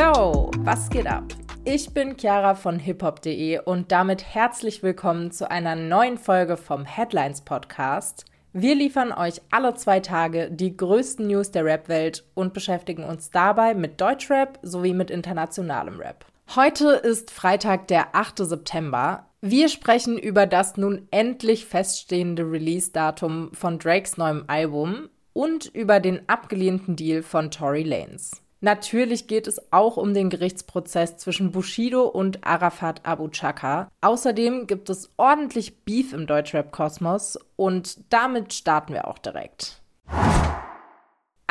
[0.00, 1.24] Yo, was geht ab?
[1.66, 7.42] Ich bin Chiara von hiphop.de und damit herzlich willkommen zu einer neuen Folge vom Headlines
[7.42, 8.24] Podcast.
[8.54, 13.74] Wir liefern euch alle zwei Tage die größten News der Rap-Welt und beschäftigen uns dabei
[13.74, 16.24] mit Deutschrap sowie mit internationalem Rap.
[16.56, 18.38] Heute ist Freitag, der 8.
[18.38, 19.26] September.
[19.42, 26.26] Wir sprechen über das nun endlich feststehende Release-Datum von Drakes neuem Album und über den
[26.26, 28.40] abgelehnten Deal von Tory Lanez.
[28.60, 33.88] Natürlich geht es auch um den Gerichtsprozess zwischen Bushido und Arafat Abu Chaka.
[34.02, 39.80] Außerdem gibt es ordentlich Beef im Deutschrap-Kosmos und damit starten wir auch direkt.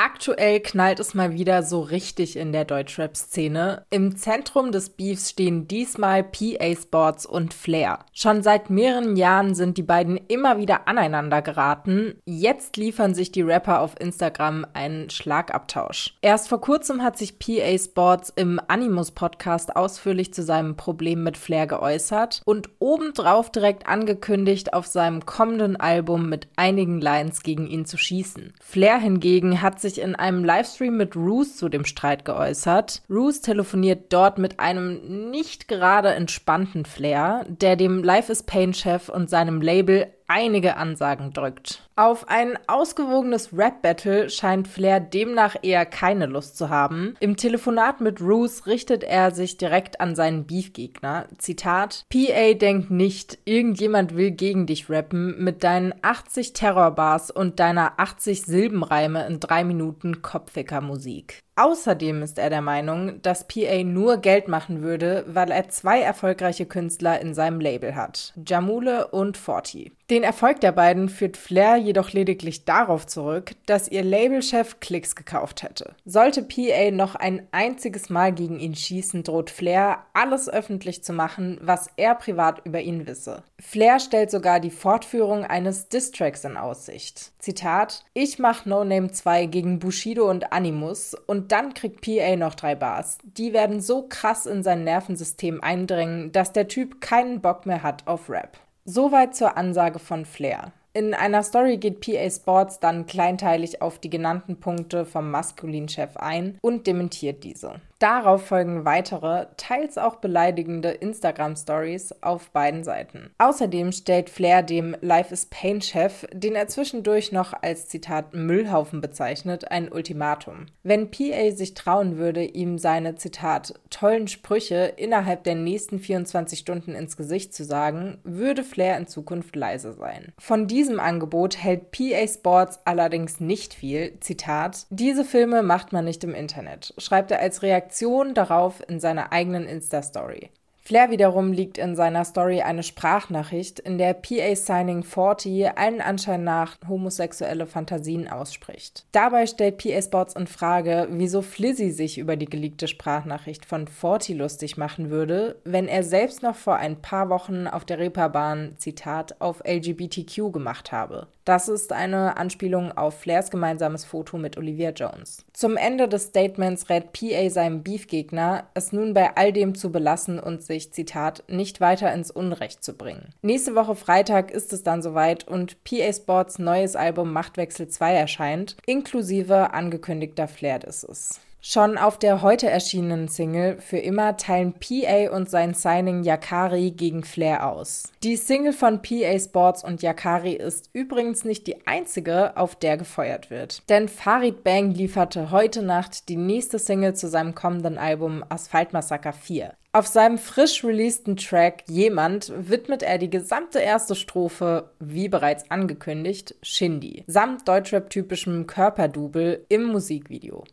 [0.01, 3.83] Aktuell knallt es mal wieder so richtig in der Deutschrap-Szene.
[3.89, 7.99] Im Zentrum des Beefs stehen diesmal PA Sports und Flair.
[8.13, 12.13] Schon seit mehreren Jahren sind die beiden immer wieder aneinander geraten.
[12.23, 16.17] Jetzt liefern sich die Rapper auf Instagram einen Schlagabtausch.
[16.21, 21.67] Erst vor kurzem hat sich PA Sports im Animus-Podcast ausführlich zu seinem Problem mit Flair
[21.67, 27.97] geäußert und obendrauf direkt angekündigt, auf seinem kommenden Album mit einigen Lines gegen ihn zu
[27.97, 28.53] schießen.
[28.61, 33.01] Flair hingegen hat sich sich in einem Livestream mit Roos zu dem Streit geäußert.
[33.09, 39.29] Roos telefoniert dort mit einem nicht gerade entspannten Flair, der dem Life is Pain-Chef und
[39.29, 41.83] seinem Label einige Ansagen drückt.
[41.95, 47.15] Auf ein ausgewogenes Rap-Battle scheint Flair demnach eher keine Lust zu haben.
[47.19, 51.27] Im Telefonat mit Roos richtet er sich direkt an seinen Beef-Gegner.
[51.37, 57.99] Zitat: PA denkt nicht, irgendjemand will gegen dich rappen mit deinen 80 Terrorbars und deiner
[57.99, 61.39] 80 Silbenreime in drei Minuten Kopfwicker-Musik.
[61.57, 66.65] Außerdem ist er der Meinung, dass PA nur Geld machen würde, weil er zwei erfolgreiche
[66.65, 69.91] Künstler in seinem Label hat, Jamule und Forti.
[70.09, 75.61] Den Erfolg der beiden führt Flair jedoch lediglich darauf zurück, dass ihr Labelchef Klicks gekauft
[75.61, 75.93] hätte.
[76.03, 81.59] Sollte PA noch ein einziges Mal gegen ihn schießen, droht Flair, alles öffentlich zu machen,
[81.61, 83.43] was er privat über ihn wisse.
[83.59, 87.31] Flair stellt sogar die Fortführung eines Distracks in Aussicht.
[87.37, 92.55] Zitat: Ich mach No Name 2 gegen Bushido und Animus und dann kriegt PA noch
[92.55, 93.19] drei Bars.
[93.23, 98.07] Die werden so krass in sein Nervensystem eindringen, dass der Typ keinen Bock mehr hat
[98.07, 98.57] auf Rap.
[98.91, 100.71] Soweit zur Ansage von Flair.
[100.93, 106.57] In einer Story geht PA Sports dann kleinteilig auf die genannten Punkte vom Maskulin-Chef ein
[106.63, 107.81] und dementiert diese.
[107.99, 113.31] Darauf folgen weitere, teils auch beleidigende Instagram-Stories auf beiden Seiten.
[113.39, 119.69] Außerdem stellt Flair dem Life is Pain-Chef, den er zwischendurch noch als Zitat Müllhaufen bezeichnet,
[119.69, 120.67] ein Ultimatum.
[120.81, 126.95] Wenn PA sich trauen würde, ihm seine Zitat tollen Sprüche innerhalb der nächsten 24 Stunden
[126.95, 130.31] ins Gesicht zu sagen, würde Flair in Zukunft leise sein.
[130.39, 134.17] Von diesem Angebot hält PA Sports allerdings nicht viel.
[134.21, 138.99] Zitat: Diese Filme macht man nicht im Internet, schreibt er als Reaktion Reaktion darauf in
[138.99, 140.51] seiner eigenen Insta-Story.
[140.77, 146.43] Flair wiederum liegt in seiner Story eine Sprachnachricht, in der PA Signing 40 allen Anschein
[146.43, 149.05] nach homosexuelle Fantasien ausspricht.
[149.11, 154.37] Dabei stellt PA Sports in Frage, wieso Flizzy sich über die geleakte Sprachnachricht von 40
[154.37, 159.41] lustig machen würde, wenn er selbst noch vor ein paar Wochen auf der Reeperbahn, Zitat,
[159.41, 161.27] auf LGBTQ gemacht habe.
[161.49, 165.43] Das ist eine Anspielung auf Flairs gemeinsames Foto mit Olivia Jones.
[165.51, 170.39] Zum Ende des Statements rät PA seinem Beefgegner, es nun bei all dem zu belassen
[170.39, 173.33] und sich, Zitat, nicht weiter ins Unrecht zu bringen.
[173.41, 178.77] Nächste Woche Freitag ist es dann soweit und PA Sports neues Album Machtwechsel 2 erscheint,
[178.85, 181.39] inklusive angekündigter Flair-Disses.
[181.61, 187.23] Schon auf der heute erschienenen Single Für immer teilen PA und sein Signing Yakari gegen
[187.23, 188.03] Flair aus.
[188.23, 193.49] Die Single von PA Sports und Yakari ist übrigens nicht die einzige, auf der gefeuert
[193.49, 193.83] wird.
[193.89, 199.33] Denn Farid Bang lieferte heute Nacht die nächste Single zu seinem kommenden Album Asphalt Massaker
[199.33, 199.73] 4.
[199.91, 206.55] Auf seinem frisch releaseden Track Jemand widmet er die gesamte erste Strophe, wie bereits angekündigt,
[206.61, 210.63] Shindy, samt Deutschrap-typischem Körperdouble im Musikvideo.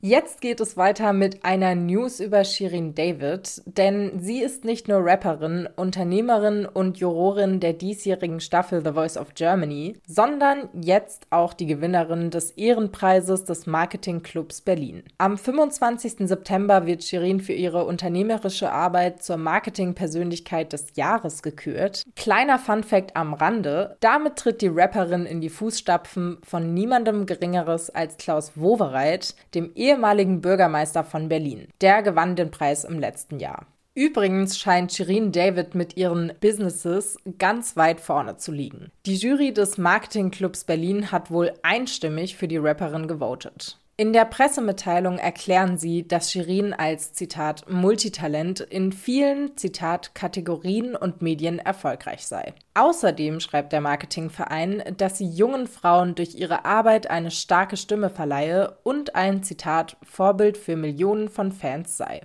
[0.00, 5.04] Jetzt geht es weiter mit einer News über Shirin David, denn sie ist nicht nur
[5.04, 11.66] Rapperin, Unternehmerin und Jurorin der diesjährigen Staffel The Voice of Germany, sondern jetzt auch die
[11.66, 15.02] Gewinnerin des Ehrenpreises des Marketingclubs Berlin.
[15.18, 16.28] Am 25.
[16.28, 22.04] September wird Shirin für ihre unternehmerische Arbeit zur Marketingpersönlichkeit des Jahres gekürt.
[22.14, 28.16] Kleiner Funfact am Rande, damit tritt die Rapperin in die Fußstapfen von niemandem Geringeres als
[28.16, 31.68] Klaus Wowereit, dem ehemaligen Bürgermeister von Berlin.
[31.80, 33.66] Der gewann den Preis im letzten Jahr.
[33.94, 38.92] Übrigens scheint Shirin David mit ihren Businesses ganz weit vorne zu liegen.
[39.06, 43.80] Die Jury des Marketingclubs Berlin hat wohl einstimmig für die Rapperin gewotet.
[44.00, 51.20] In der Pressemitteilung erklären sie, dass Shirin als Zitat Multitalent in vielen Zitat Kategorien und
[51.20, 52.54] Medien erfolgreich sei.
[52.74, 58.78] Außerdem schreibt der Marketingverein, dass sie jungen Frauen durch ihre Arbeit eine starke Stimme verleihe
[58.84, 62.20] und ein Zitat Vorbild für Millionen von Fans sei.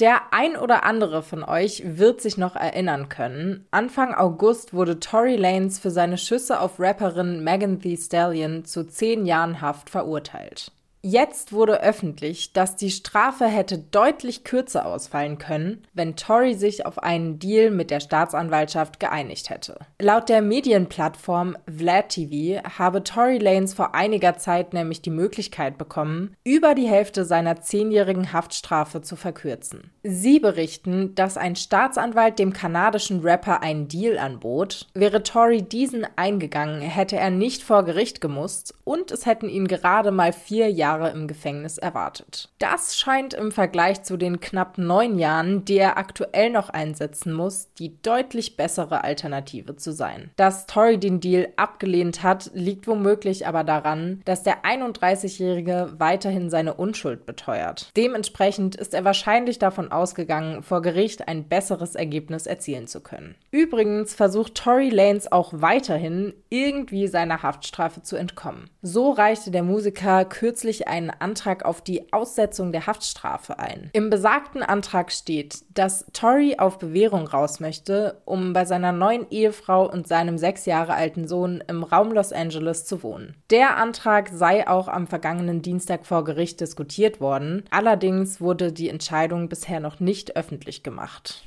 [0.00, 3.64] Der ein oder andere von euch wird sich noch erinnern können.
[3.70, 9.24] Anfang August wurde Tory Lanez für seine Schüsse auf Rapperin Megan Thee Stallion zu zehn
[9.24, 10.72] Jahren Haft verurteilt.
[11.06, 16.98] Jetzt wurde öffentlich, dass die Strafe hätte deutlich kürzer ausfallen können, wenn Tory sich auf
[16.98, 19.76] einen Deal mit der Staatsanwaltschaft geeinigt hätte.
[20.00, 26.34] Laut der Medienplattform Vlad TV habe Tory Lanez vor einiger Zeit nämlich die Möglichkeit bekommen,
[26.42, 29.90] über die Hälfte seiner zehnjährigen Haftstrafe zu verkürzen.
[30.04, 34.86] Sie berichten, dass ein Staatsanwalt dem kanadischen Rapper einen Deal anbot.
[34.94, 40.10] Wäre Tory diesen eingegangen, hätte er nicht vor Gericht gemusst und es hätten ihn gerade
[40.10, 42.48] mal vier Jahre Jahre im Gefängnis erwartet.
[42.58, 47.72] Das scheint im Vergleich zu den knapp neun Jahren, die er aktuell noch einsetzen muss,
[47.74, 50.30] die deutlich bessere Alternative zu sein.
[50.36, 56.74] Dass Tory den Deal abgelehnt hat, liegt womöglich aber daran, dass der 31-Jährige weiterhin seine
[56.74, 57.90] Unschuld beteuert.
[57.96, 63.34] Dementsprechend ist er wahrscheinlich davon ausgegangen, vor Gericht ein besseres Ergebnis erzielen zu können.
[63.50, 68.70] Übrigens versucht Tory Lanez auch weiterhin, irgendwie seiner Haftstrafe zu entkommen.
[68.82, 73.90] So reichte der Musiker kürzlich einen Antrag auf die Aussetzung der Haftstrafe ein.
[73.92, 79.90] Im besagten Antrag steht, dass Tory auf Bewährung raus möchte, um bei seiner neuen Ehefrau
[79.90, 83.36] und seinem sechs Jahre alten Sohn im Raum Los Angeles zu wohnen.
[83.50, 89.48] Der Antrag sei auch am vergangenen Dienstag vor Gericht diskutiert worden, allerdings wurde die Entscheidung
[89.48, 91.44] bisher noch nicht öffentlich gemacht.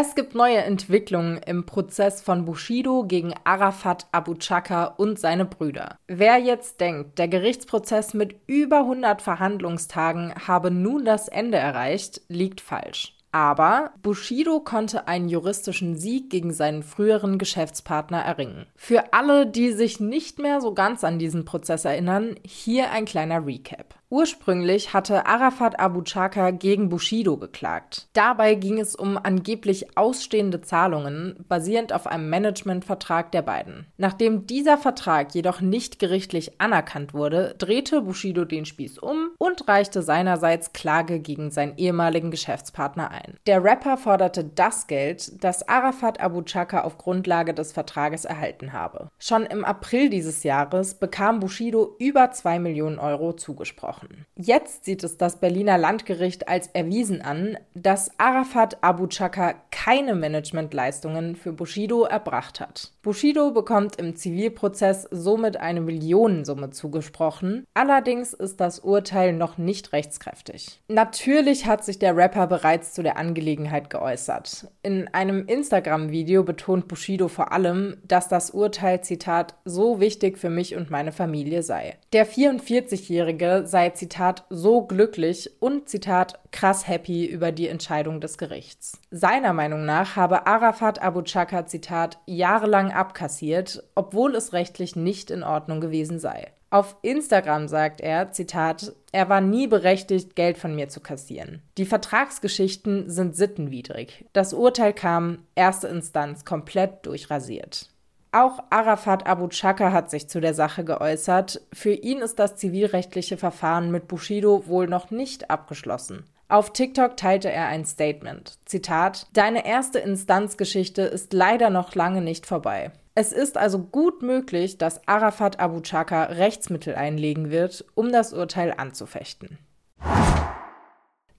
[0.00, 5.98] Es gibt neue Entwicklungen im Prozess von Bushido gegen Arafat Abu Chaka und seine Brüder.
[6.06, 12.60] Wer jetzt denkt, der Gerichtsprozess mit über 100 Verhandlungstagen habe nun das Ende erreicht, liegt
[12.60, 13.16] falsch.
[13.32, 18.66] Aber Bushido konnte einen juristischen Sieg gegen seinen früheren Geschäftspartner erringen.
[18.76, 23.44] Für alle, die sich nicht mehr so ganz an diesen Prozess erinnern, hier ein kleiner
[23.44, 23.97] Recap.
[24.10, 28.08] Ursprünglich hatte Arafat Abu Chaka gegen Bushido geklagt.
[28.14, 33.86] Dabei ging es um angeblich ausstehende Zahlungen, basierend auf einem Managementvertrag der beiden.
[33.98, 40.00] Nachdem dieser Vertrag jedoch nicht gerichtlich anerkannt wurde, drehte Bushido den Spieß um und reichte
[40.00, 43.36] seinerseits Klage gegen seinen ehemaligen Geschäftspartner ein.
[43.46, 49.10] Der Rapper forderte das Geld, das Arafat Abu Chaka auf Grundlage des Vertrages erhalten habe.
[49.18, 54.26] Schon im April dieses Jahres bekam Bushido über 2 Millionen Euro zugesprochen gesprochen.
[54.36, 61.36] Jetzt sieht es das Berliner Landgericht als erwiesen an, dass Arafat Abu Chaka keine Managementleistungen
[61.36, 62.92] für Bushido erbracht hat.
[63.02, 67.64] Bushido bekommt im Zivilprozess somit eine Millionensumme zugesprochen.
[67.74, 70.80] Allerdings ist das Urteil noch nicht rechtskräftig.
[70.88, 74.68] Natürlich hat sich der Rapper bereits zu der Angelegenheit geäußert.
[74.82, 80.76] In einem Instagram-Video betont Bushido vor allem, dass das Urteil, Zitat, so wichtig für mich
[80.76, 81.96] und meine Familie sei.
[82.12, 89.00] Der 44-Jährige sei Zitat, so glücklich und, Zitat, krass happy über die Entscheidung des Gerichts.
[89.10, 95.42] Seiner Meinung nach habe Arafat Abu Chaka, Zitat, jahrelang abkassiert, obwohl es rechtlich nicht in
[95.42, 96.48] Ordnung gewesen sei.
[96.70, 101.62] Auf Instagram sagt er, Zitat, er war nie berechtigt, Geld von mir zu kassieren.
[101.78, 104.26] Die Vertragsgeschichten sind sittenwidrig.
[104.34, 107.88] Das Urteil kam, erste Instanz, komplett durchrasiert.
[108.30, 111.62] Auch Arafat Abu Chaka hat sich zu der Sache geäußert.
[111.72, 116.24] Für ihn ist das zivilrechtliche Verfahren mit Bushido wohl noch nicht abgeschlossen.
[116.50, 118.58] Auf TikTok teilte er ein Statement.
[118.66, 122.90] Zitat: Deine erste Instanzgeschichte ist leider noch lange nicht vorbei.
[123.14, 128.74] Es ist also gut möglich, dass Arafat Abu Chaka Rechtsmittel einlegen wird, um das Urteil
[128.76, 129.58] anzufechten.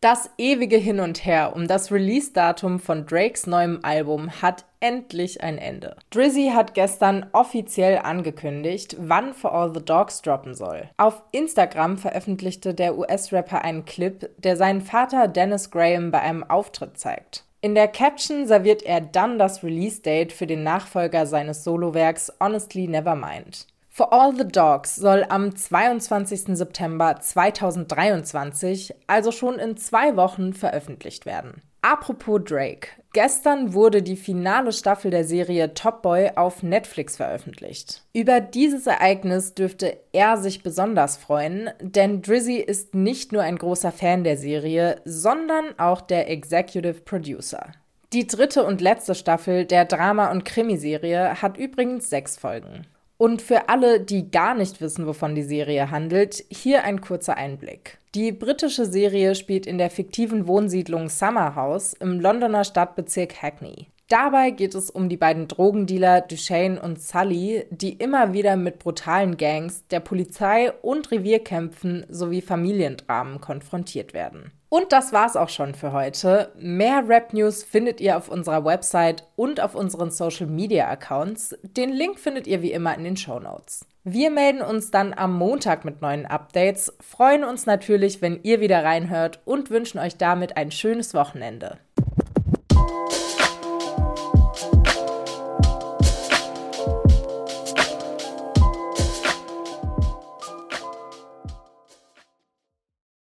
[0.01, 5.57] Das ewige Hin und Her um das Release-Datum von Drakes neuem Album hat endlich ein
[5.57, 5.97] Ende.
[6.09, 10.89] Drizzy hat gestern offiziell angekündigt, wann For All the Dogs droppen soll.
[10.95, 16.97] Auf Instagram veröffentlichte der US-Rapper einen Clip, der seinen Vater Dennis Graham bei einem Auftritt
[16.97, 17.43] zeigt.
[17.59, 23.67] In der Caption serviert er dann das Release-Date für den Nachfolger seines Solowerks Honestly Nevermind.
[23.99, 26.55] For All the Dogs soll am 22.
[26.55, 31.61] September 2023, also schon in zwei Wochen, veröffentlicht werden.
[31.81, 32.91] Apropos Drake.
[33.11, 38.01] Gestern wurde die finale Staffel der Serie Top Boy auf Netflix veröffentlicht.
[38.13, 43.91] Über dieses Ereignis dürfte er sich besonders freuen, denn Drizzy ist nicht nur ein großer
[43.91, 47.73] Fan der Serie, sondern auch der Executive Producer.
[48.13, 52.87] Die dritte und letzte Staffel der Drama- und Krimiserie hat übrigens sechs Folgen.
[53.21, 57.97] Und für alle, die gar nicht wissen, wovon die Serie handelt, hier ein kurzer Einblick.
[58.15, 63.87] Die britische Serie spielt in der fiktiven Wohnsiedlung Summer House im Londoner Stadtbezirk Hackney.
[64.07, 69.35] Dabei geht es um die beiden Drogendealer Duchesne und Sully, die immer wieder mit brutalen
[69.35, 74.53] Gangs, der Polizei und Revierkämpfen sowie Familiendramen konfrontiert werden.
[74.69, 76.51] Und das war's auch schon für heute.
[76.55, 81.57] Mehr Rap News findet ihr auf unserer Website und auf unseren Social Media Accounts.
[81.63, 83.85] Den Link findet ihr wie immer in den Show Notes.
[84.03, 88.83] Wir melden uns dann am Montag mit neuen Updates, freuen uns natürlich, wenn ihr wieder
[88.83, 91.79] reinhört und wünschen euch damit ein schönes Wochenende.